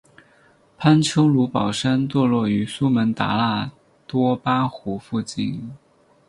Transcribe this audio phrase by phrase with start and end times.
[0.79, 3.71] 潘丘卢保山坐落于苏门答腊
[4.07, 5.75] 多巴湖附近。